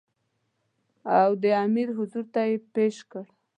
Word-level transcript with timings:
او 1.19 1.29
د 1.43 1.45
امیر 1.65 1.87
حضور 1.97 2.25
ته 2.33 2.41
یې 2.49 2.55
پېش 2.73 2.95
کړ. 3.11 3.25